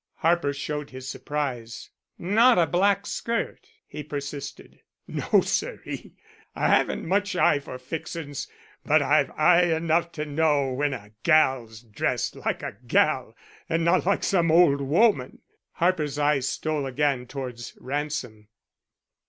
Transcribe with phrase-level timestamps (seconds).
[0.15, 1.91] Harper showed his surprise.
[2.17, 4.79] "Not a black skirt?" he persisted.
[5.07, 6.13] "No, sir'ee.
[6.55, 8.47] I haven't much eye for fixin's
[8.83, 13.35] but I've eye enough to know when a gal's dressed like a gal
[13.69, 15.43] and not like some old woman."
[15.73, 18.47] Harper's eye stole again towards Ransom.